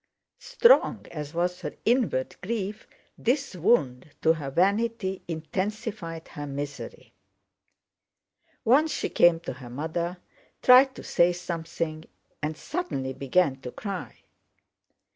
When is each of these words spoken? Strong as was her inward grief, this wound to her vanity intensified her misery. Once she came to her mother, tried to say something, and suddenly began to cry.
Strong 0.39 1.05
as 1.11 1.35
was 1.35 1.61
her 1.61 1.75
inward 1.85 2.35
grief, 2.41 2.87
this 3.19 3.55
wound 3.55 4.09
to 4.23 4.33
her 4.33 4.49
vanity 4.49 5.21
intensified 5.27 6.29
her 6.29 6.47
misery. 6.47 7.13
Once 8.65 8.91
she 8.91 9.09
came 9.09 9.39
to 9.41 9.53
her 9.53 9.69
mother, 9.69 10.17
tried 10.63 10.95
to 10.95 11.03
say 11.03 11.31
something, 11.31 12.03
and 12.41 12.57
suddenly 12.57 13.13
began 13.13 13.55
to 13.61 13.69
cry. 13.71 14.23